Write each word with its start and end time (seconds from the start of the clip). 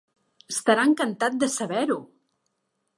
Estarà 0.53 0.87
encantat 0.91 1.39
de 1.45 1.53
saber-ho! 1.59 2.03